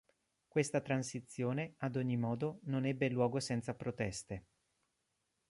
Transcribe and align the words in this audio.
Questa 0.47 0.81
transizione, 0.81 1.75
ad 1.77 1.95
ogni 1.95 2.17
modo, 2.17 2.61
non 2.63 2.85
ebbe 2.85 3.07
luogo 3.07 3.39
senza 3.39 3.75
proteste. 3.75 4.43